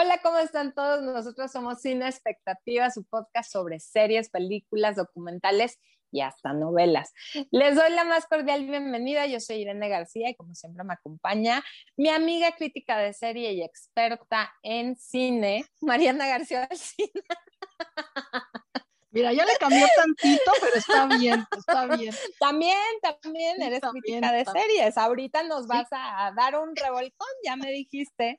Hola, 0.00 0.20
¿cómo 0.22 0.38
están 0.38 0.74
todos? 0.74 1.02
Nosotros 1.02 1.50
somos 1.50 1.80
Cine 1.80 2.06
Expectativa, 2.06 2.88
su 2.88 3.02
podcast 3.02 3.50
sobre 3.50 3.80
series, 3.80 4.30
películas, 4.30 4.94
documentales 4.94 5.80
y 6.12 6.20
hasta 6.20 6.52
novelas. 6.52 7.12
Les 7.50 7.74
doy 7.74 7.90
la 7.90 8.04
más 8.04 8.26
cordial 8.26 8.64
bienvenida. 8.64 9.26
Yo 9.26 9.40
soy 9.40 9.56
Irene 9.56 9.88
García 9.88 10.30
y 10.30 10.36
como 10.36 10.54
siempre 10.54 10.84
me 10.84 10.92
acompaña 10.92 11.64
mi 11.96 12.10
amiga 12.10 12.52
crítica 12.52 12.96
de 12.96 13.12
serie 13.12 13.54
y 13.54 13.62
experta 13.64 14.54
en 14.62 14.94
cine, 14.94 15.64
Mariana 15.80 16.28
García 16.28 16.68
Mira, 19.10 19.32
ya 19.32 19.44
le 19.44 19.56
cambió 19.58 19.84
tantito, 19.96 20.52
pero 20.60 20.76
está 20.76 21.06
bien, 21.18 21.44
está 21.56 21.86
bien. 21.96 22.14
También, 22.38 22.78
también 23.02 23.60
eres 23.60 23.80
crítica 23.80 24.30
de 24.30 24.44
series. 24.44 24.96
Ahorita 24.96 25.42
nos 25.42 25.66
vas 25.66 25.88
a 25.90 26.32
dar 26.36 26.56
un 26.56 26.76
revolcón, 26.76 27.28
ya 27.44 27.56
me 27.56 27.72
dijiste. 27.72 28.38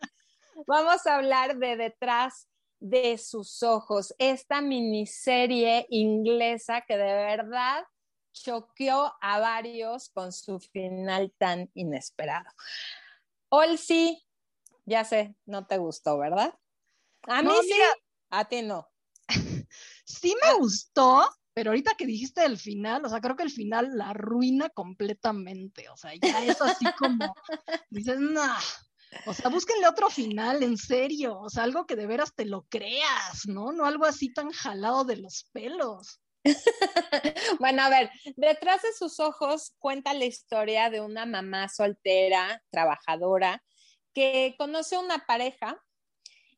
Vamos 0.68 1.06
a 1.08 1.16
hablar 1.16 1.58
de 1.58 1.78
Detrás 1.78 2.48
de 2.80 3.18
sus 3.18 3.62
ojos, 3.64 4.14
esta 4.18 4.62
miniserie 4.62 5.86
inglesa 5.90 6.82
que 6.88 6.98
de 6.98 7.14
verdad 7.14 7.86
choqueó 8.32 9.14
a 9.22 9.40
varios 9.40 10.10
con 10.10 10.32
su 10.32 10.60
final 10.60 11.34
tan 11.38 11.70
inesperado. 11.74 12.50
Olsi, 13.50 14.26
ya 14.86 15.04
sé, 15.04 15.36
no 15.46 15.68
te 15.68 15.78
gustó, 15.78 16.18
¿verdad? 16.18 16.58
A 17.24 17.42
mí 17.42 17.52
sí, 17.64 17.74
a 18.30 18.46
ti 18.46 18.62
no. 18.62 18.90
Sí 20.06 20.36
me 20.44 20.58
gustó, 20.58 21.30
pero 21.54 21.70
ahorita 21.70 21.94
que 21.94 22.08
dijiste 22.08 22.44
el 22.44 22.58
final, 22.58 23.06
o 23.06 23.10
sea, 23.10 23.22
creo 23.22 23.36
que 23.36 23.44
el 23.44 23.52
final 23.52 23.96
la 23.96 24.10
arruina 24.10 24.70
completamente, 24.70 25.88
o 25.90 25.98
sea, 25.98 26.14
ya 26.16 26.44
es 26.44 26.60
así 26.60 26.86
como, 26.98 27.36
dices, 27.92 28.20
no, 28.20 28.42
o 29.26 29.34
sea, 29.34 29.50
búsquenle 29.50 29.88
otro 29.88 30.10
final, 30.10 30.64
en 30.64 30.78
serio. 30.78 31.40
O 31.40 31.50
sea, 31.50 31.64
algo 31.64 31.86
que 31.86 31.96
de 31.96 32.08
veras 32.08 32.34
te 32.36 32.46
lo 32.46 32.64
creas, 32.70 33.48
¿no? 33.48 33.72
No 33.72 33.86
algo 33.86 34.06
así 34.06 34.32
tan 34.32 34.52
jalado 34.52 35.04
de 35.04 35.18
los 35.18 35.50
pelos. 35.52 36.22
bueno, 37.60 37.82
a 37.84 37.90
ver, 37.90 38.10
detrás 38.38 38.82
de 38.82 38.94
sus 38.94 39.20
ojos 39.20 39.74
cuenta 39.80 40.14
la 40.14 40.26
historia 40.26 40.90
de 40.90 41.02
una 41.02 41.26
mamá 41.26 41.68
soltera, 41.70 42.64
trabajadora, 42.70 43.64
que 44.14 44.56
conoce 44.58 44.96
a 44.96 45.00
una 45.00 45.26
pareja 45.26 45.82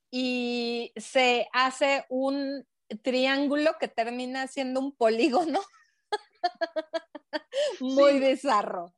y 0.09 0.91
se 0.97 1.47
hace 1.53 2.05
un 2.09 2.67
triángulo 3.01 3.77
que 3.79 3.87
termina 3.87 4.47
siendo 4.47 4.79
un 4.79 4.95
polígono. 4.95 5.61
Muy 7.79 8.19
bizarro. 8.19 8.93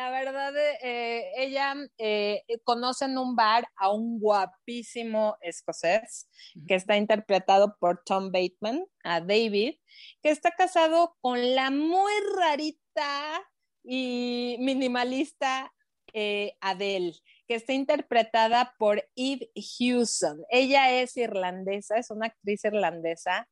La 0.00 0.08
verdad, 0.08 0.54
eh, 0.82 1.30
ella 1.36 1.74
eh, 1.98 2.42
conoce 2.64 3.04
en 3.04 3.18
un 3.18 3.36
bar 3.36 3.68
a 3.76 3.92
un 3.92 4.18
guapísimo 4.18 5.36
escocés 5.42 6.26
que 6.66 6.74
está 6.74 6.96
interpretado 6.96 7.76
por 7.78 8.02
Tom 8.02 8.32
Bateman, 8.32 8.86
a 9.04 9.20
David, 9.20 9.74
que 10.22 10.30
está 10.30 10.52
casado 10.52 11.18
con 11.20 11.54
la 11.54 11.70
muy 11.70 12.12
rarita 12.34 13.42
y 13.84 14.56
minimalista 14.60 15.70
eh, 16.14 16.54
Adele, 16.62 17.12
que 17.46 17.56
está 17.56 17.74
interpretada 17.74 18.74
por 18.78 19.06
Eve 19.16 19.50
Hewson. 19.54 20.46
Ella 20.48 20.98
es 20.98 21.14
irlandesa, 21.18 21.98
es 21.98 22.10
una 22.10 22.28
actriz 22.28 22.64
irlandesa, 22.64 23.50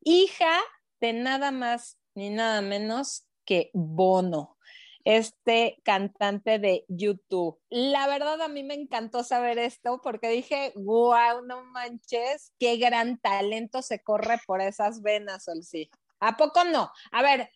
hija 0.00 0.58
de 1.02 1.12
nada 1.12 1.50
más 1.50 1.98
ni 2.14 2.30
nada 2.30 2.62
menos 2.62 3.26
que 3.44 3.70
Bono, 3.74 4.51
este 5.04 5.78
cantante 5.84 6.58
de 6.58 6.84
YouTube. 6.88 7.58
La 7.70 8.06
verdad 8.06 8.40
a 8.40 8.48
mí 8.48 8.62
me 8.62 8.74
encantó 8.74 9.24
saber 9.24 9.58
esto 9.58 10.00
porque 10.02 10.28
dije, 10.28 10.72
wow, 10.76 11.44
no 11.44 11.64
manches, 11.64 12.52
qué 12.58 12.76
gran 12.76 13.18
talento 13.18 13.82
se 13.82 14.02
corre 14.02 14.38
por 14.46 14.60
esas 14.60 15.02
venas, 15.02 15.48
Olsi. 15.48 15.90
¿A 16.20 16.36
poco 16.36 16.64
no? 16.64 16.92
A 17.10 17.22
ver, 17.22 17.50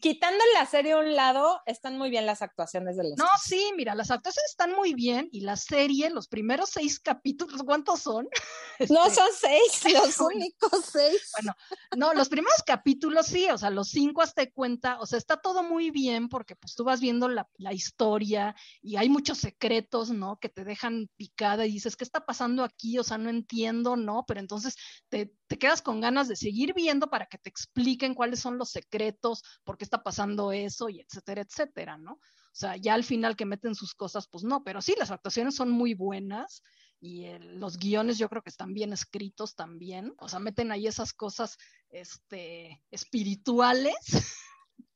quitando 0.00 0.42
la 0.54 0.66
serie 0.66 0.92
a 0.92 0.98
un 0.98 1.14
lado, 1.14 1.60
están 1.66 1.96
muy 1.96 2.10
bien 2.10 2.26
las 2.26 2.42
actuaciones 2.42 2.96
de 2.96 3.04
los. 3.04 3.18
No, 3.18 3.26
sí, 3.42 3.72
mira, 3.76 3.94
las 3.94 4.10
actuaciones 4.10 4.50
están 4.50 4.72
muy 4.72 4.94
bien 4.94 5.28
y 5.32 5.40
la 5.40 5.56
serie, 5.56 6.10
los 6.10 6.28
primeros 6.28 6.70
seis 6.70 6.98
capítulos, 6.98 7.62
¿cuántos 7.64 8.00
son? 8.00 8.28
No 8.90 9.04
este, 9.04 9.16
son 9.16 9.28
seis, 9.38 9.82
los 9.94 10.18
únicos 10.20 10.86
seis. 10.90 11.30
Bueno, 11.36 11.54
no, 11.98 12.14
los 12.14 12.30
primeros 12.30 12.62
capítulos 12.64 13.26
sí, 13.26 13.46
o 13.50 13.58
sea, 13.58 13.68
los 13.68 13.88
cinco 13.90 14.22
hasta 14.22 14.50
cuenta, 14.50 14.98
o 15.00 15.06
sea, 15.06 15.18
está 15.18 15.36
todo 15.36 15.62
muy 15.62 15.90
bien 15.90 16.30
porque 16.30 16.56
pues 16.56 16.74
tú 16.74 16.84
vas 16.84 16.98
viendo 16.98 17.28
la, 17.28 17.46
la 17.58 17.74
historia 17.74 18.56
y 18.80 18.96
hay 18.96 19.10
muchos 19.10 19.36
secretos, 19.36 20.10
¿no? 20.10 20.38
Que 20.40 20.48
te 20.48 20.64
dejan 20.64 21.10
picada 21.16 21.66
y 21.66 21.72
dices, 21.72 21.94
¿qué 21.94 22.04
está 22.04 22.24
pasando 22.24 22.64
aquí? 22.64 22.98
O 22.98 23.04
sea, 23.04 23.18
no 23.18 23.28
entiendo, 23.28 23.96
¿no? 23.96 24.24
Pero 24.26 24.40
entonces 24.40 24.76
te, 25.10 25.34
te 25.46 25.58
quedas 25.58 25.82
con 25.82 26.00
ganas 26.00 26.26
de 26.28 26.36
seguir 26.36 26.72
viendo 26.72 27.10
para 27.10 27.26
que 27.26 27.36
te 27.36 27.50
expliquen 27.50 28.14
cuáles 28.14 28.40
son 28.40 28.56
los 28.56 28.70
secretos 28.70 29.42
por 29.64 29.76
qué 29.76 29.84
está 29.84 30.02
pasando 30.02 30.52
eso 30.52 30.88
y 30.88 31.00
etcétera, 31.00 31.42
etcétera, 31.42 31.96
¿no? 31.96 32.12
O 32.12 32.54
sea, 32.54 32.76
ya 32.76 32.94
al 32.94 33.04
final 33.04 33.36
que 33.36 33.46
meten 33.46 33.74
sus 33.74 33.94
cosas, 33.94 34.26
pues 34.28 34.44
no, 34.44 34.64
pero 34.64 34.82
sí, 34.82 34.94
las 34.98 35.10
actuaciones 35.10 35.54
son 35.54 35.70
muy 35.70 35.94
buenas 35.94 36.62
y 37.00 37.26
los 37.38 37.78
guiones 37.78 38.18
yo 38.18 38.28
creo 38.28 38.42
que 38.42 38.50
están 38.50 38.74
bien 38.74 38.92
escritos 38.92 39.54
también, 39.54 40.12
o 40.18 40.28
sea, 40.28 40.38
meten 40.38 40.70
ahí 40.72 40.86
esas 40.86 41.12
cosas 41.12 41.56
este, 41.88 42.82
espirituales. 42.90 43.96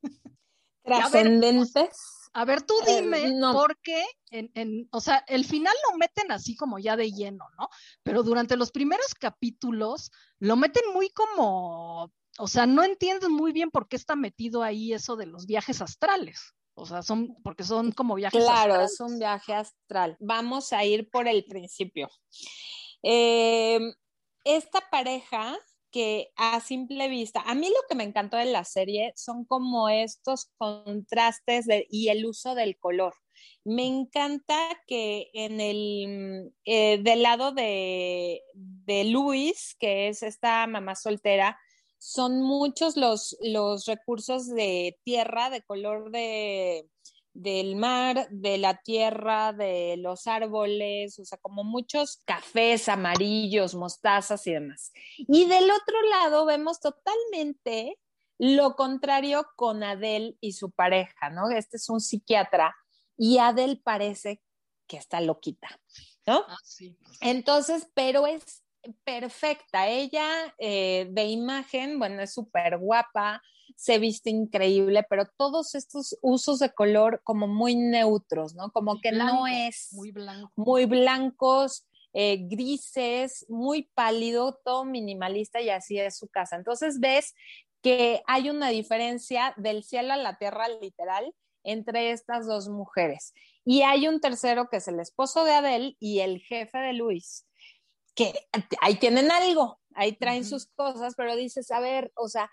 Trascendentes. 0.84 2.24
A 2.34 2.44
ver, 2.44 2.62
tú 2.62 2.74
eh, 2.86 3.00
dime 3.00 3.32
por 3.53 3.78
qué, 3.80 4.04
en, 4.30 4.50
en, 4.54 4.88
o 4.91 5.00
sea, 5.00 5.24
el 5.28 5.44
final 5.44 5.74
lo 5.88 5.97
meten 5.97 6.32
así 6.32 6.56
como 6.56 6.78
ya 6.78 6.97
de 6.97 7.10
lleno, 7.10 7.47
¿no? 7.56 7.69
Pero 8.03 8.22
durante 8.22 8.56
los 8.56 8.72
primeros 8.72 9.14
capítulos 9.14 10.10
lo 10.41 10.56
meten 10.56 10.82
muy 10.92 11.10
como 11.10 12.12
o 12.39 12.49
sea, 12.49 12.67
no 12.67 12.83
entiendes 12.83 13.28
muy 13.28 13.53
bien 13.53 13.71
por 13.71 13.89
qué 13.89 13.97
está 13.97 14.17
metido 14.17 14.62
ahí 14.62 14.93
eso 14.93 15.17
de 15.17 15.27
los 15.27 15.47
viajes 15.47 15.81
astrales. 15.81 16.55
O 16.75 16.87
sea, 16.87 17.03
son 17.03 17.37
porque 17.45 17.62
son 17.62 17.93
como 17.93 18.17
viajes 18.17 18.43
claro, 18.43 18.81
es 18.81 18.99
un 19.00 19.19
viaje 19.19 19.55
astral. 19.55 20.17
Vamos 20.19 20.72
a 20.72 20.84
ir 20.84 21.09
por 21.09 21.28
el 21.28 21.45
principio. 21.45 22.09
Eh, 23.03 23.78
esta 24.45 24.81
pareja 24.91 25.56
que 25.93 26.33
a 26.34 26.59
simple 26.59 27.09
vista, 27.09 27.41
a 27.47 27.55
mí 27.55 27.69
lo 27.69 27.87
que 27.89 27.95
me 27.95 28.03
encantó 28.03 28.37
de 28.37 28.47
la 28.47 28.65
serie 28.65 29.12
son 29.15 29.45
como 29.45 29.89
estos 29.89 30.51
contrastes 30.59 31.66
y 31.89 32.09
el 32.09 32.27
uso 32.27 32.56
del 32.56 32.77
color. 32.77 33.15
Me 33.62 33.87
encanta 33.87 34.59
que 34.89 35.31
en 35.33 35.61
el 35.61 36.53
eh, 36.65 36.99
del 37.01 37.22
lado 37.22 37.53
de, 37.53 38.43
de 38.55 39.05
Luis, 39.05 39.77
que 39.78 40.09
es 40.09 40.25
esta 40.25 40.66
mamá 40.66 40.97
soltera, 40.97 41.56
son 42.04 42.42
muchos 42.42 42.98
los, 42.98 43.34
los 43.41 43.87
recursos 43.87 44.47
de 44.47 45.00
tierra, 45.04 45.48
de 45.48 45.62
color 45.62 46.10
de, 46.10 46.87
del 47.32 47.76
mar, 47.76 48.28
de 48.31 48.59
la 48.59 48.82
tierra, 48.82 49.54
de 49.54 49.97
los 49.97 50.26
árboles, 50.26 51.19
o 51.19 51.25
sea, 51.25 51.38
como 51.38 51.65
muchos 51.65 52.19
cafés 52.26 52.91
amarillos, 52.91 53.75
mostazas 53.75 54.47
y 54.47 54.53
demás. 54.53 54.92
Y 55.16 55.47
del 55.47 55.65
otro 55.70 56.03
lado 56.10 56.44
vemos 56.44 56.78
totalmente 56.78 57.98
lo 58.36 58.76
contrario 58.76 59.47
con 59.56 59.82
Adel 59.82 60.36
y 60.42 60.53
su 60.53 60.72
pareja, 60.72 61.31
¿no? 61.31 61.50
Este 61.50 61.78
es 61.78 61.88
un 61.88 62.03
psiquiatra 62.03 62.76
y 63.16 63.38
Adel 63.38 63.81
parece 63.82 64.42
que 64.86 64.98
está 64.98 65.22
loquita, 65.22 65.81
¿no? 66.26 66.44
Ah, 66.47 66.59
sí. 66.62 66.98
Entonces, 67.22 67.88
pero 67.94 68.26
es 68.26 68.63
perfecta. 69.05 69.89
Ella 69.89 70.55
eh, 70.59 71.06
de 71.11 71.25
imagen, 71.25 71.99
bueno, 71.99 72.22
es 72.22 72.34
súper 72.34 72.78
guapa, 72.78 73.43
se 73.77 73.99
viste 73.99 74.31
increíble, 74.31 75.04
pero 75.09 75.25
todos 75.36 75.75
estos 75.75 76.16
usos 76.22 76.59
de 76.59 76.72
color 76.72 77.21
como 77.25 77.47
muy 77.47 77.75
neutros, 77.75 78.54
¿no? 78.54 78.71
Como 78.71 79.01
que 79.01 79.13
no 79.13 79.47
es 79.47 79.89
muy, 79.92 80.13
blanco. 80.13 80.53
muy 80.57 80.86
blancos, 80.86 81.86
eh, 82.13 82.47
grises, 82.48 83.45
muy 83.48 83.91
pálido, 83.95 84.60
todo 84.65 84.84
minimalista 84.84 85.60
y 85.60 85.71
así 85.71 85.98
es 85.98 86.16
su 86.16 86.28
casa. 86.28 86.57
Entonces 86.57 87.01
ves 87.01 87.34
que 87.83 88.22
hay 88.27 88.51
una 88.51 88.69
diferencia 88.69 89.53
del 89.57 89.83
cielo 89.83 90.13
a 90.13 90.16
la 90.16 90.39
tierra 90.39 90.69
literal 90.80 91.34
entre 91.65 92.13
estas 92.13 92.47
dos 92.47 92.69
mujeres. 92.69 93.34
Y 93.65 93.83
hay 93.83 94.07
un 94.07 94.21
tercero 94.21 94.69
que 94.69 94.77
es 94.77 94.89
el 94.89 95.01
esposo 95.01 95.45
de 95.45 95.53
Adele 95.53 95.97
y 95.98 96.21
el 96.21 96.41
jefe 96.41 96.78
de 96.78 96.92
Luis, 96.92 97.47
que 98.15 98.33
ahí 98.81 98.97
tienen 98.97 99.31
algo, 99.31 99.81
ahí 99.95 100.13
traen 100.13 100.45
sus 100.45 100.66
cosas, 100.66 101.15
pero 101.16 101.37
dices, 101.37 101.71
a 101.71 101.81
ver, 101.81 102.13
o 102.16 102.28
sea, 102.28 102.51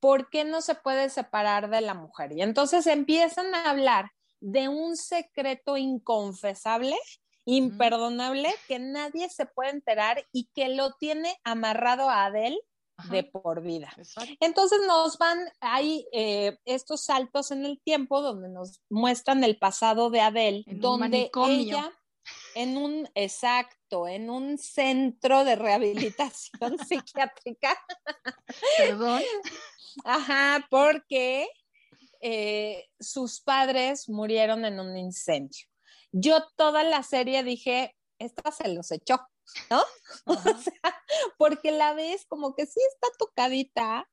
¿por 0.00 0.28
qué 0.30 0.44
no 0.44 0.60
se 0.60 0.74
puede 0.74 1.10
separar 1.10 1.70
de 1.70 1.80
la 1.80 1.94
mujer? 1.94 2.32
Y 2.32 2.42
entonces 2.42 2.86
empiezan 2.86 3.54
a 3.54 3.70
hablar 3.70 4.10
de 4.40 4.68
un 4.68 4.96
secreto 4.96 5.76
inconfesable, 5.76 6.96
imperdonable, 7.44 8.52
que 8.68 8.78
nadie 8.78 9.28
se 9.30 9.46
puede 9.46 9.70
enterar 9.70 10.26
y 10.32 10.48
que 10.54 10.68
lo 10.68 10.94
tiene 10.94 11.36
amarrado 11.44 12.10
a 12.10 12.26
Adele 12.26 12.58
de 13.10 13.24
por 13.24 13.62
vida. 13.62 13.94
Entonces 14.40 14.80
nos 14.86 15.18
van, 15.18 15.38
hay 15.60 16.06
eh, 16.12 16.58
estos 16.64 17.04
saltos 17.04 17.50
en 17.50 17.64
el 17.66 17.80
tiempo 17.80 18.22
donde 18.22 18.48
nos 18.48 18.80
muestran 18.88 19.44
el 19.44 19.58
pasado 19.58 20.10
de 20.10 20.20
Adele, 20.20 20.64
donde 20.66 21.30
ella 21.46 21.92
en 22.56 22.78
un 22.78 23.06
exacto, 23.14 24.08
en 24.08 24.30
un 24.30 24.56
centro 24.56 25.44
de 25.44 25.56
rehabilitación 25.56 26.78
psiquiátrica. 26.88 27.78
Perdón. 28.78 29.22
Ajá, 30.04 30.66
porque 30.70 31.50
eh, 32.22 32.88
sus 32.98 33.42
padres 33.42 34.08
murieron 34.08 34.64
en 34.64 34.80
un 34.80 34.96
incendio. 34.96 35.66
Yo 36.12 36.46
toda 36.56 36.82
la 36.82 37.02
serie 37.02 37.42
dije, 37.42 37.94
esta 38.18 38.50
se 38.50 38.68
los 38.68 38.90
echó, 38.90 39.20
¿no? 39.70 39.82
O 40.24 40.34
sea, 40.34 41.02
porque 41.36 41.72
la 41.72 41.92
ves 41.92 42.24
como 42.24 42.54
que 42.54 42.64
sí 42.64 42.80
está 42.94 43.08
tocadita, 43.18 44.08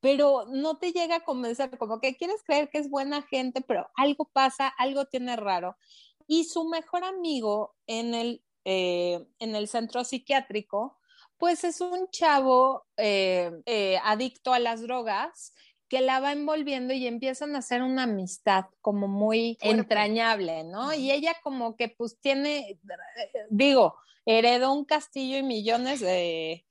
pero 0.00 0.46
no 0.48 0.78
te 0.78 0.92
llega 0.92 1.16
a 1.16 1.24
convencer, 1.24 1.76
como 1.76 2.00
que 2.00 2.16
quieres 2.16 2.42
creer 2.42 2.70
que 2.70 2.78
es 2.78 2.88
buena 2.88 3.20
gente, 3.20 3.60
pero 3.60 3.90
algo 3.96 4.30
pasa, 4.32 4.68
algo 4.78 5.04
tiene 5.04 5.36
raro. 5.36 5.76
Y 6.26 6.44
su 6.44 6.64
mejor 6.64 7.04
amigo 7.04 7.74
en 7.86 8.14
el, 8.14 8.42
eh, 8.64 9.24
en 9.38 9.54
el 9.54 9.68
centro 9.68 10.04
psiquiátrico, 10.04 10.98
pues 11.38 11.64
es 11.64 11.80
un 11.80 12.08
chavo 12.10 12.86
eh, 12.96 13.50
eh, 13.66 13.98
adicto 14.04 14.52
a 14.52 14.58
las 14.58 14.82
drogas 14.82 15.54
que 15.88 16.00
la 16.00 16.20
va 16.20 16.32
envolviendo 16.32 16.94
y 16.94 17.06
empiezan 17.06 17.54
a 17.54 17.58
hacer 17.58 17.82
una 17.82 18.04
amistad 18.04 18.66
como 18.80 19.08
muy 19.08 19.58
entrañable, 19.60 20.64
¿no? 20.64 20.94
Y 20.94 21.10
ella 21.10 21.34
como 21.42 21.76
que 21.76 21.88
pues 21.88 22.18
tiene, 22.18 22.78
digo, 23.50 23.96
heredó 24.24 24.72
un 24.72 24.86
castillo 24.86 25.36
y 25.36 25.42
millones 25.42 26.00
de, 26.00 26.64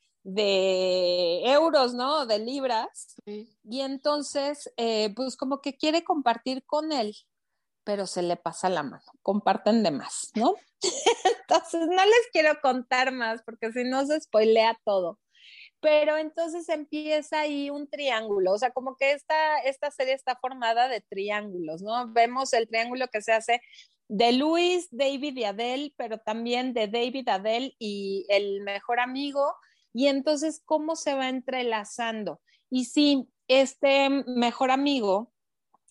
euros, 1.45 1.93
¿no? 1.93 2.25
De 2.25 2.39
libras. 2.39 3.15
Y 3.25 3.81
entonces, 3.81 4.73
pues 5.15 5.37
como 5.37 5.61
que 5.61 5.77
quiere 5.77 6.03
compartir 6.03 6.65
con 6.65 6.91
él 6.91 7.15
pero 7.83 8.07
se 8.07 8.21
le 8.21 8.35
pasa 8.35 8.69
la 8.69 8.83
mano, 8.83 9.03
comparten 9.21 9.83
de 9.83 9.91
más, 9.91 10.31
¿no? 10.35 10.55
entonces, 11.41 11.87
no 11.87 12.05
les 12.05 12.27
quiero 12.31 12.59
contar 12.61 13.11
más 13.11 13.41
porque 13.43 13.71
si 13.71 13.83
no 13.83 14.05
se 14.05 14.19
spoilea 14.19 14.79
todo. 14.83 15.19
Pero 15.79 16.17
entonces 16.17 16.69
empieza 16.69 17.39
ahí 17.39 17.71
un 17.71 17.89
triángulo, 17.89 18.53
o 18.53 18.57
sea, 18.57 18.69
como 18.69 18.97
que 18.97 19.13
esta, 19.13 19.57
esta 19.59 19.89
serie 19.89 20.13
está 20.13 20.35
formada 20.35 20.87
de 20.87 21.01
triángulos, 21.01 21.81
¿no? 21.81 22.07
Vemos 22.13 22.53
el 22.53 22.67
triángulo 22.67 23.07
que 23.07 23.21
se 23.21 23.33
hace 23.33 23.61
de 24.07 24.33
Luis, 24.33 24.89
David 24.91 25.37
y 25.37 25.45
Adele, 25.45 25.93
pero 25.97 26.19
también 26.19 26.73
de 26.73 26.87
David, 26.87 27.29
Adele 27.29 27.75
y 27.79 28.25
el 28.29 28.61
mejor 28.61 28.99
amigo, 28.99 29.55
y 29.93 30.07
entonces 30.07 30.61
cómo 30.65 30.95
se 30.95 31.15
va 31.15 31.29
entrelazando. 31.29 32.41
Y 32.69 32.85
sí, 32.85 33.27
este 33.47 34.09
mejor 34.09 34.69
amigo 34.69 35.30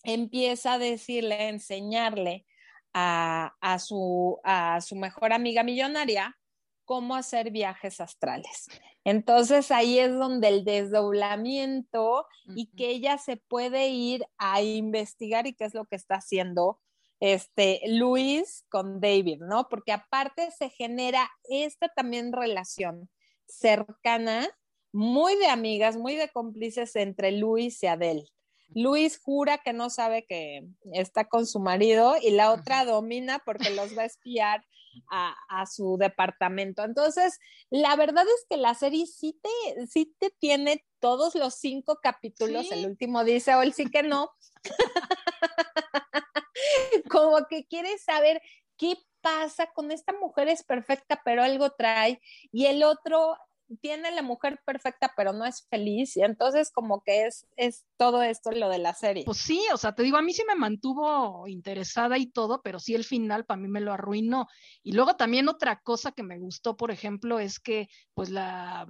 empieza 0.03 0.73
a 0.73 0.79
decirle, 0.79 1.35
a 1.35 1.49
enseñarle 1.49 2.45
a, 2.93 3.77
su, 3.79 4.39
a 4.43 4.81
su 4.81 4.95
mejor 4.95 5.33
amiga 5.33 5.63
millonaria 5.63 6.37
cómo 6.85 7.15
hacer 7.15 7.51
viajes 7.51 8.01
astrales. 8.01 8.67
Entonces 9.03 9.71
ahí 9.71 9.97
es 9.97 10.13
donde 10.13 10.49
el 10.49 10.65
desdoblamiento 10.65 12.27
y 12.55 12.67
que 12.75 12.89
ella 12.89 13.17
se 13.17 13.37
puede 13.37 13.87
ir 13.89 14.25
a 14.37 14.61
investigar 14.61 15.47
y 15.47 15.53
qué 15.53 15.65
es 15.65 15.73
lo 15.73 15.85
que 15.85 15.95
está 15.95 16.15
haciendo 16.15 16.79
este 17.19 17.81
Luis 17.87 18.65
con 18.69 18.99
David, 18.99 19.41
¿no? 19.41 19.69
Porque 19.69 19.91
aparte 19.91 20.51
se 20.51 20.69
genera 20.69 21.29
esta 21.43 21.87
también 21.89 22.33
relación 22.33 23.09
cercana, 23.45 24.49
muy 24.91 25.35
de 25.37 25.47
amigas, 25.47 25.97
muy 25.97 26.15
de 26.15 26.29
cómplices 26.29 26.95
entre 26.95 27.31
Luis 27.31 27.81
y 27.83 27.87
Adele. 27.87 28.25
Luis 28.73 29.19
jura 29.19 29.57
que 29.57 29.73
no 29.73 29.89
sabe 29.89 30.25
que 30.25 30.65
está 30.93 31.25
con 31.25 31.45
su 31.45 31.59
marido 31.59 32.15
y 32.21 32.31
la 32.31 32.51
otra 32.51 32.85
domina 32.85 33.41
porque 33.45 33.69
los 33.69 33.97
va 33.97 34.03
a 34.03 34.05
espiar 34.05 34.63
a, 35.09 35.65
su 35.65 35.97
departamento. 35.97 36.83
Entonces, 36.83 37.39
la 37.69 37.95
verdad 37.95 38.25
es 38.25 38.45
que 38.49 38.57
la 38.57 38.73
serie 38.73 39.05
sí 39.05 39.39
te, 39.41 39.87
sí 39.87 40.15
te 40.19 40.31
tiene 40.31 40.85
todos 40.99 41.35
los 41.35 41.55
cinco 41.55 41.99
capítulos. 42.01 42.71
El 42.71 42.85
último 42.85 43.23
dice, 43.23 43.55
o 43.55 43.61
el 43.61 43.73
sí 43.73 43.89
que 43.89 44.03
no. 44.03 44.31
Como 47.09 47.45
que 47.49 47.65
quieres 47.67 48.03
saber 48.03 48.41
qué 48.77 48.97
pasa 49.21 49.67
con 49.73 49.91
esta 49.91 50.13
mujer 50.13 50.47
es 50.47 50.63
perfecta, 50.63 51.21
pero 51.23 51.43
algo 51.43 51.71
trae. 51.71 52.21
Y 52.51 52.65
el 52.65 52.83
otro 52.83 53.37
tiene 53.79 54.11
la 54.11 54.21
mujer 54.21 54.61
perfecta, 54.65 55.13
pero 55.15 55.33
no 55.33 55.45
es 55.45 55.67
feliz. 55.69 56.17
Y 56.17 56.23
entonces 56.23 56.71
como 56.71 57.01
que 57.03 57.25
es, 57.25 57.47
es 57.55 57.85
todo 57.97 58.23
esto 58.23 58.51
lo 58.51 58.69
de 58.69 58.79
la 58.79 58.93
serie. 58.93 59.25
Pues 59.25 59.37
sí, 59.37 59.61
o 59.73 59.77
sea, 59.77 59.93
te 59.93 60.03
digo, 60.03 60.17
a 60.17 60.21
mí 60.21 60.33
sí 60.33 60.43
me 60.47 60.55
mantuvo 60.55 61.47
interesada 61.47 62.17
y 62.17 62.27
todo, 62.27 62.61
pero 62.61 62.79
sí 62.79 62.95
el 62.95 63.03
final 63.03 63.45
para 63.45 63.61
mí 63.61 63.67
me 63.67 63.81
lo 63.81 63.93
arruinó. 63.93 64.47
Y 64.83 64.93
luego 64.93 65.15
también 65.15 65.49
otra 65.49 65.79
cosa 65.81 66.11
que 66.11 66.23
me 66.23 66.39
gustó, 66.39 66.75
por 66.77 66.91
ejemplo, 66.91 67.39
es 67.39 67.59
que 67.59 67.87
pues 68.13 68.29
la, 68.29 68.87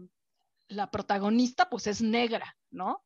la 0.68 0.90
protagonista 0.90 1.70
pues 1.70 1.88
es 1.88 2.02
negra, 2.02 2.58
¿no? 2.70 3.04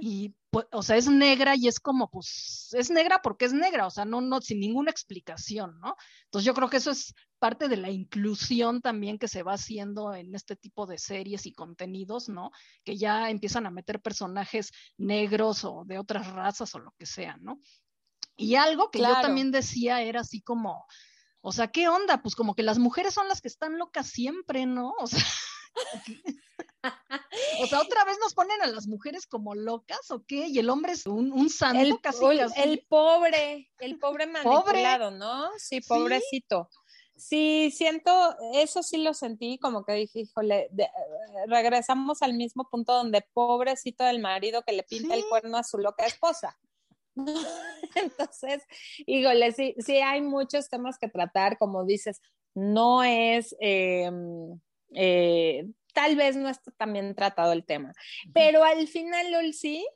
y, 0.00 0.34
pues, 0.50 0.66
o 0.72 0.82
sea, 0.82 0.96
es 0.96 1.08
negra 1.08 1.54
y 1.56 1.68
es 1.68 1.80
como, 1.80 2.10
pues, 2.10 2.70
es 2.72 2.90
negra 2.90 3.20
porque 3.22 3.44
es 3.44 3.52
negra, 3.52 3.86
o 3.86 3.90
sea, 3.90 4.04
no, 4.04 4.20
no, 4.20 4.40
sin 4.40 4.60
ninguna 4.60 4.90
explicación, 4.90 5.78
¿no? 5.80 5.96
Entonces 6.24 6.46
yo 6.46 6.54
creo 6.54 6.70
que 6.70 6.78
eso 6.78 6.90
es 6.90 7.14
parte 7.42 7.66
de 7.66 7.76
la 7.76 7.90
inclusión 7.90 8.80
también 8.80 9.18
que 9.18 9.26
se 9.26 9.42
va 9.42 9.54
haciendo 9.54 10.14
en 10.14 10.32
este 10.32 10.54
tipo 10.54 10.86
de 10.86 10.96
series 10.96 11.44
y 11.44 11.52
contenidos, 11.52 12.28
¿no? 12.28 12.52
Que 12.84 12.96
ya 12.96 13.30
empiezan 13.30 13.66
a 13.66 13.70
meter 13.72 14.00
personajes 14.00 14.70
negros 14.96 15.64
o 15.64 15.82
de 15.84 15.98
otras 15.98 16.32
razas 16.32 16.72
o 16.76 16.78
lo 16.78 16.92
que 16.96 17.04
sea, 17.04 17.36
¿no? 17.40 17.60
Y 18.36 18.54
algo 18.54 18.92
que 18.92 19.00
yo 19.00 19.12
también 19.20 19.50
decía 19.50 20.02
era 20.02 20.20
así 20.20 20.40
como, 20.40 20.86
o 21.40 21.50
sea, 21.50 21.66
¿qué 21.66 21.88
onda? 21.88 22.22
Pues 22.22 22.36
como 22.36 22.54
que 22.54 22.62
las 22.62 22.78
mujeres 22.78 23.12
son 23.12 23.26
las 23.26 23.40
que 23.40 23.48
están 23.48 23.76
locas 23.76 24.06
siempre, 24.06 24.64
¿no? 24.64 24.94
O 25.00 25.08
sea, 25.08 25.24
o 27.60 27.66
sea, 27.66 27.80
otra 27.82 28.04
vez 28.04 28.18
nos 28.20 28.34
ponen 28.34 28.62
a 28.62 28.68
las 28.68 28.86
mujeres 28.86 29.26
como 29.26 29.56
locas 29.56 30.12
o 30.12 30.24
qué, 30.24 30.46
y 30.46 30.60
el 30.60 30.70
hombre 30.70 30.92
es 30.92 31.06
un, 31.06 31.32
un 31.32 31.50
santo 31.50 31.80
el, 31.80 32.00
casi, 32.00 32.24
El 32.54 32.86
pobre, 32.88 33.68
el 33.80 33.98
pobre 33.98 34.28
manipulado, 34.28 35.10
¿no? 35.10 35.50
Sí, 35.58 35.80
pobrecito. 35.80 36.68
Sí. 36.70 36.81
Siento, 37.16 38.36
eso 38.54 38.82
sí 38.82 38.98
lo 38.98 39.14
sentí, 39.14 39.58
como 39.58 39.84
que 39.84 39.92
dije, 39.92 40.20
híjole, 40.20 40.70
regresamos 41.46 42.22
al 42.22 42.34
mismo 42.34 42.68
punto 42.70 42.94
donde 42.94 43.24
pobrecito 43.32 44.04
del 44.04 44.20
marido 44.20 44.62
que 44.62 44.72
le 44.72 44.82
pinta 44.82 45.14
el 45.14 45.24
cuerno 45.28 45.56
a 45.56 45.64
su 45.64 45.78
loca 45.78 46.06
esposa. 46.06 46.58
Entonces, 47.94 48.64
híjole, 49.06 49.52
sí, 49.52 49.74
sí 49.78 49.98
hay 49.98 50.22
muchos 50.22 50.68
temas 50.68 50.98
que 50.98 51.08
tratar, 51.08 51.58
como 51.58 51.84
dices, 51.84 52.20
no 52.54 53.02
es 53.02 53.54
em, 53.60 54.58
eh, 54.94 55.66
tal 55.92 56.16
vez 56.16 56.36
no 56.36 56.48
está 56.48 56.70
tan 56.72 56.92
bien 56.92 57.14
tratado 57.14 57.52
el 57.52 57.64
tema. 57.64 57.92
Pero 58.32 58.64
al 58.64 58.88
final, 58.88 59.52
sí, 59.52 59.86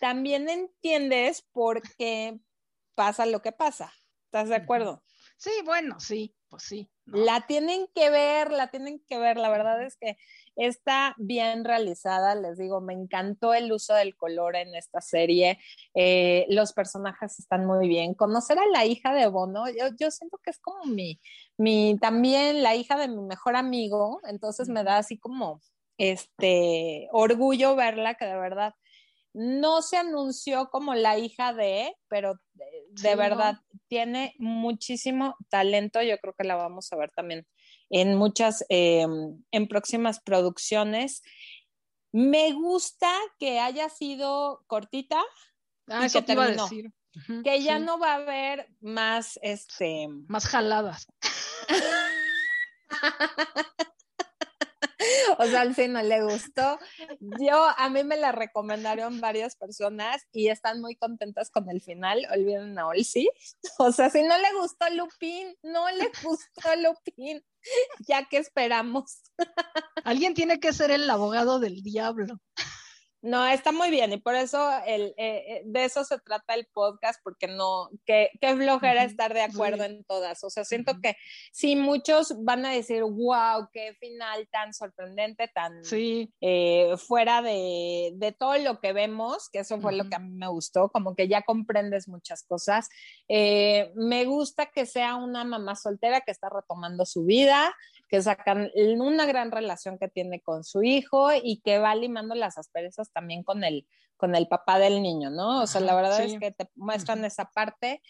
también 0.00 0.48
entiendes 0.48 1.42
por 1.52 1.82
qué 1.96 2.38
pasa 2.94 3.26
lo 3.26 3.42
que 3.42 3.52
pasa. 3.52 3.92
¿Estás 4.26 4.48
de 4.48 4.56
acuerdo? 4.56 5.02
Sí, 5.36 5.50
bueno, 5.64 5.98
sí, 6.00 6.34
pues 6.48 6.64
sí. 6.64 6.90
La 7.04 7.46
tienen 7.46 7.86
que 7.94 8.10
ver, 8.10 8.50
la 8.50 8.70
tienen 8.70 9.02
que 9.06 9.18
ver. 9.18 9.36
La 9.36 9.48
verdad 9.48 9.82
es 9.82 9.96
que 9.96 10.16
está 10.56 11.14
bien 11.18 11.64
realizada, 11.64 12.34
les 12.34 12.58
digo, 12.58 12.80
me 12.80 12.94
encantó 12.94 13.54
el 13.54 13.70
uso 13.72 13.94
del 13.94 14.16
color 14.16 14.56
en 14.56 14.74
esta 14.74 15.00
serie. 15.00 15.58
Eh, 15.94 16.46
los 16.48 16.72
personajes 16.72 17.38
están 17.38 17.66
muy 17.66 17.88
bien. 17.88 18.14
Conocer 18.14 18.58
a 18.58 18.66
la 18.66 18.84
hija 18.84 19.14
de 19.14 19.26
Bono, 19.26 19.64
yo, 19.70 20.10
siento 20.10 20.38
que 20.42 20.50
es 20.50 20.58
como 20.58 20.84
mi, 20.84 21.20
mi, 21.56 21.98
también 22.00 22.62
la 22.62 22.74
hija 22.74 22.98
de 22.98 23.08
mi 23.08 23.22
mejor 23.22 23.56
amigo, 23.56 24.20
entonces 24.24 24.68
me 24.68 24.84
da 24.84 24.98
así 24.98 25.18
como 25.18 25.60
este 25.98 27.08
orgullo 27.12 27.76
verla, 27.76 28.14
que 28.14 28.24
de 28.24 28.36
verdad 28.36 28.74
no 29.34 29.82
se 29.82 29.96
anunció 29.96 30.68
como 30.70 30.94
la 30.94 31.18
hija 31.18 31.52
de, 31.52 31.94
pero 32.08 32.40
de, 32.90 33.14
verdad 33.14 33.58
tiene 33.88 34.34
muchísimo 34.38 35.36
talento. 35.48 36.02
Yo 36.02 36.18
creo 36.18 36.34
que 36.34 36.44
la 36.44 36.56
vamos 36.56 36.92
a 36.92 36.96
ver 36.96 37.10
también 37.10 37.46
en 37.90 38.16
muchas, 38.16 38.64
eh, 38.68 39.06
en 39.50 39.68
próximas 39.68 40.20
producciones. 40.20 41.22
Me 42.12 42.52
gusta 42.52 43.10
que 43.38 43.58
haya 43.58 43.88
sido 43.88 44.64
cortita. 44.66 45.20
Ah, 45.88 46.06
eso 46.06 46.22
te 46.22 46.32
iba 46.32 46.44
a 46.44 46.50
decir. 46.50 46.92
que 47.42 47.62
ya 47.62 47.78
no 47.78 47.98
va 47.98 48.12
a 48.12 48.16
haber 48.16 48.68
más, 48.80 49.38
este... 49.42 50.08
Más 50.28 50.46
jaladas. 50.46 51.06
o 55.38 55.46
sea, 55.46 55.62
al 55.62 55.74
fin 55.74 55.92
no 55.92 56.02
le 56.02 56.22
gustó. 56.22 56.78
Yo, 57.20 57.68
a 57.76 57.88
mí 57.90 58.04
me 58.04 58.16
la 58.16 58.32
recomendaron 58.32 59.20
varias 59.20 59.56
personas 59.56 60.22
y 60.32 60.48
están 60.48 60.80
muy 60.80 60.96
contentas 60.96 61.50
con 61.50 61.68
el 61.68 61.80
final. 61.80 62.26
Olviden 62.32 62.78
a 62.78 62.86
Olsi. 62.86 63.28
O 63.78 63.92
sea, 63.92 64.10
si 64.10 64.22
no 64.22 64.36
le 64.36 64.54
gustó 64.60 64.88
Lupin, 64.90 65.54
no 65.62 65.88
le 65.90 66.10
gustó 66.22 66.76
Lupin. 66.76 67.42
Ya 68.08 68.24
que 68.24 68.38
esperamos. 68.38 69.22
Alguien 70.04 70.34
tiene 70.34 70.60
que 70.60 70.72
ser 70.72 70.90
el 70.90 71.10
abogado 71.10 71.58
del 71.58 71.82
diablo. 71.82 72.40
No, 73.20 73.44
está 73.46 73.72
muy 73.72 73.90
bien 73.90 74.12
y 74.12 74.18
por 74.18 74.36
eso 74.36 74.70
el, 74.86 75.12
eh, 75.16 75.44
eh, 75.48 75.62
de 75.64 75.84
eso 75.84 76.04
se 76.04 76.20
trata 76.20 76.54
el 76.54 76.66
podcast, 76.66 77.20
porque 77.24 77.48
no, 77.48 77.90
que, 78.06 78.30
qué 78.40 78.54
flojera 78.54 79.02
estar 79.02 79.34
de 79.34 79.42
acuerdo 79.42 79.82
en 79.82 80.04
todas. 80.04 80.44
O 80.44 80.50
sea, 80.50 80.64
siento 80.64 81.00
que 81.02 81.16
sí, 81.52 81.74
muchos 81.74 82.44
van 82.44 82.64
a 82.64 82.70
decir, 82.70 83.02
wow, 83.02 83.68
qué 83.72 83.94
final 83.94 84.48
tan 84.52 84.72
sorprendente, 84.72 85.48
tan 85.48 85.82
eh, 86.40 86.94
fuera 86.96 87.42
de, 87.42 88.12
de, 88.14 88.30
todo 88.30 88.56
lo 88.58 88.78
que 88.78 88.92
vemos, 88.92 89.48
que 89.50 89.60
eso 89.60 89.80
fue 89.80 89.94
lo 89.94 90.08
que 90.08 90.14
a 90.14 90.20
mí 90.20 90.30
me 90.30 90.48
gustó, 90.48 90.88
como 90.88 91.16
que 91.16 91.26
ya 91.26 91.42
comprendes 91.42 92.06
muchas 92.06 92.44
cosas. 92.44 92.88
me 93.28 94.24
gusta 94.26 94.66
que 94.66 94.86
sea 94.86 95.16
una 95.16 95.42
mamá 95.42 95.74
soltera 95.74 96.20
que 96.20 96.30
está 96.30 96.48
retomando 96.50 97.04
su 97.04 97.24
vida, 97.24 97.74
que 98.08 98.22
sacan 98.22 98.70
una 98.74 99.26
gran 99.26 99.50
relación 99.50 99.98
que 99.98 100.08
tiene 100.08 100.40
con 100.40 100.64
su 100.64 100.82
hijo 100.82 101.28
y 101.32 101.60
que 101.60 101.78
va 101.78 101.94
limando 101.94 102.34
las 102.34 102.58
asperezas 102.58 103.12
también 103.12 103.42
con 103.42 103.64
el, 103.64 103.86
con 104.16 104.34
el 104.34 104.48
papá 104.48 104.78
del 104.78 105.02
niño, 105.02 105.30
¿no? 105.30 105.62
O 105.62 105.66
sea, 105.66 105.80
la 105.80 105.94
verdad 105.94 106.20
es 106.22 106.38
que 106.38 106.52
te 106.52 106.68
muestran 106.74 107.24
esa 107.24 107.50
parte. 107.54 108.02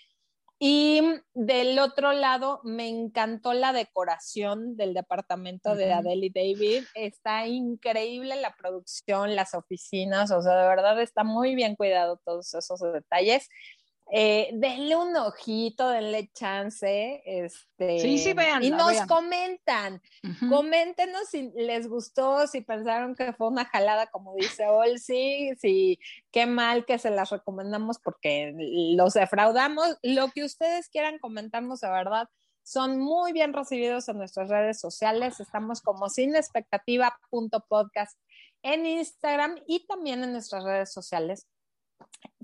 Y 0.61 1.01
del 1.35 1.79
otro 1.79 2.13
lado, 2.13 2.61
me 2.65 2.89
encantó 2.89 3.53
la 3.53 3.73
decoración 3.73 4.77
del 4.77 4.93
departamento 4.93 5.77
de 5.77 5.93
Adele 5.93 6.27
y 6.27 6.31
David. 6.31 6.85
Está 6.95 7.47
increíble 7.47 8.35
la 8.35 8.57
producción, 8.57 9.37
las 9.37 9.55
oficinas, 9.55 10.33
o 10.33 10.43
sea, 10.43 10.57
de 10.57 10.69
verdad 10.69 11.01
está 11.01 11.23
muy 11.23 11.55
bien 11.55 11.77
cuidado 11.77 12.21
todos 12.25 12.53
esos 12.55 12.81
detalles. 12.93 13.49
Eh, 14.11 14.51
denle 14.55 14.97
un 14.97 15.15
ojito, 15.17 15.89
denle 15.89 16.31
chance. 16.33 17.23
Este, 17.25 18.01
sí, 18.01 18.19
sí, 18.19 18.33
vean. 18.33 18.63
Y 18.63 18.71
nos 18.71 19.01
comentan. 19.07 20.01
Coméntenos 20.49 21.29
si 21.29 21.51
les 21.55 21.89
gustó, 21.89 22.47
si 22.47 22.63
pensaron 22.63 23.15
que 23.15 23.33
fue 23.33 23.49
una 23.49 23.67
jalada, 23.67 24.07
como 24.07 24.35
dice 24.35 24.67
Olsi, 24.67 25.51
si 25.61 25.99
qué 26.31 26.47
mal 26.47 26.87
que 26.87 26.99
se 26.99 27.11
las 27.11 27.31
recomendamos 27.31 27.99
porque 27.99 28.55
los 28.97 29.15
defraudamos. 29.15 29.99
Lo 30.03 30.29
que 30.29 30.45
ustedes 30.45 30.89
quieran 30.89 31.19
comentarnos, 31.19 31.81
de 31.81 31.91
verdad, 31.91 32.29
son 32.63 32.99
muy 32.99 33.33
bien 33.33 33.53
recibidos 33.53 34.09
en 34.09 34.19
nuestras 34.19 34.49
redes 34.49 34.81
sociales. 34.81 35.41
Estamos 35.41 35.83
como 35.83 36.09
sin 36.09 36.35
expectativa.podcast 36.35 38.19
en 38.63 38.87
Instagram 38.87 39.61
y 39.67 39.87
también 39.87 40.25
en 40.25 40.33
nuestras 40.33 40.65
redes 40.65 40.93
sociales 40.93 41.47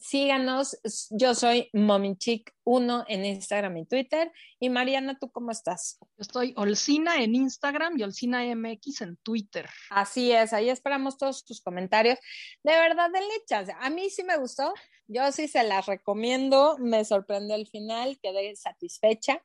síganos. 0.04 0.78
Yo 1.10 1.34
soy 1.34 1.70
MomiChic1 1.72 3.04
en 3.08 3.24
Instagram 3.24 3.76
y 3.78 3.86
Twitter. 3.86 4.32
Y 4.60 4.68
Mariana, 4.68 5.18
¿tú 5.18 5.30
cómo 5.30 5.50
estás? 5.50 5.98
Yo 6.00 6.08
estoy 6.18 6.54
Olcina 6.56 7.22
en 7.22 7.34
Instagram 7.34 7.98
y 7.98 8.02
Olcina 8.02 8.42
MX 8.54 9.02
en 9.02 9.16
Twitter. 9.18 9.68
Así 9.90 10.32
es, 10.32 10.52
ahí 10.52 10.68
esperamos 10.68 11.18
todos 11.18 11.44
tus 11.44 11.60
comentarios. 11.60 12.18
De 12.62 12.72
verdad, 12.72 13.10
denle 13.12 13.34
chance. 13.46 13.74
A 13.80 13.90
mí 13.90 14.10
sí 14.10 14.24
me 14.24 14.36
gustó. 14.36 14.72
Yo 15.06 15.30
sí 15.32 15.48
se 15.48 15.62
las 15.64 15.86
recomiendo. 15.86 16.76
Me 16.78 17.04
sorprendió 17.04 17.56
el 17.56 17.66
final, 17.66 18.18
quedé 18.22 18.56
satisfecha. 18.56 19.42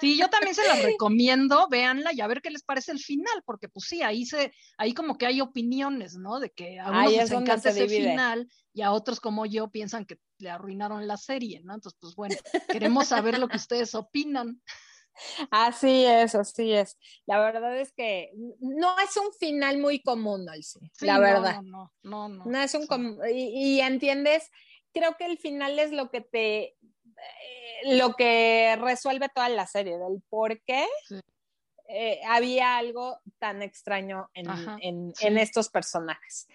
Sí, 0.00 0.18
yo 0.18 0.28
también 0.28 0.54
se 0.54 0.66
las 0.66 0.82
recomiendo, 0.82 1.68
véanla 1.68 2.12
y 2.12 2.20
a 2.20 2.26
ver 2.26 2.40
qué 2.42 2.50
les 2.50 2.62
parece 2.62 2.92
el 2.92 2.98
final, 2.98 3.42
porque 3.44 3.68
pues 3.68 3.86
sí, 3.86 4.02
ahí 4.02 4.24
se, 4.24 4.52
ahí 4.78 4.94
como 4.94 5.18
que 5.18 5.26
hay 5.26 5.40
opiniones, 5.40 6.16
¿no? 6.16 6.40
De 6.40 6.50
que 6.50 6.80
a 6.80 6.90
unos 6.90 7.12
les 7.12 7.30
encanta 7.30 7.70
ese 7.70 7.88
final 7.88 8.48
y 8.72 8.82
a 8.82 8.92
otros 8.92 9.20
como 9.20 9.46
yo 9.46 9.70
piensan 9.70 10.06
que 10.06 10.18
le 10.38 10.50
arruinaron 10.50 11.06
la 11.06 11.16
serie, 11.16 11.60
¿no? 11.64 11.74
Entonces, 11.74 11.98
pues 12.00 12.14
bueno, 12.14 12.36
queremos 12.70 13.08
saber 13.08 13.38
lo 13.38 13.48
que 13.48 13.56
ustedes 13.56 13.94
opinan. 13.94 14.60
Así 15.50 16.04
es, 16.04 16.34
así 16.34 16.72
es. 16.72 16.98
La 17.26 17.38
verdad 17.38 17.76
es 17.78 17.92
que 17.92 18.32
no 18.60 18.98
es 19.00 19.16
un 19.16 19.32
final 19.34 19.78
muy 19.78 20.00
común, 20.02 20.46
sí, 20.62 20.80
la 21.00 21.18
verdad. 21.18 21.62
No, 21.62 21.92
no, 22.02 22.28
no. 22.28 22.44
No, 22.44 22.62
es 22.62 22.74
un 22.74 22.86
y, 23.30 23.76
y, 23.76 23.80
entiendes, 23.80 24.50
creo 24.92 25.16
que 25.16 25.26
el 25.26 25.38
final 25.38 25.78
es 25.78 25.92
lo 25.92 26.10
que 26.10 26.20
te, 26.20 26.76
eh, 27.22 27.96
lo 27.96 28.14
que 28.14 28.76
resuelve 28.80 29.28
toda 29.28 29.48
la 29.48 29.66
serie, 29.66 29.98
del 29.98 30.22
por 30.28 30.60
qué 30.62 30.86
eh, 31.88 32.20
había 32.26 32.78
algo 32.78 33.18
tan 33.38 33.60
extraño 33.60 34.30
en, 34.32 35.12
estos 35.20 35.68
personajes. 35.68 36.46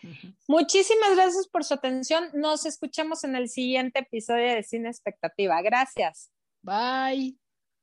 Muchísimas 0.48 1.16
gracias 1.16 1.48
por 1.48 1.64
su 1.64 1.76
atención. 1.76 2.30
Nos 2.34 2.66
escuchamos 2.66 3.24
en 3.24 3.36
el 3.36 3.50
siguiente 3.50 4.00
episodio 4.00 4.56
de 4.56 4.64
Cine 4.64 4.90
Expectativa. 4.90 5.62
Gracias. 5.62 6.32
Bye. 6.64 7.38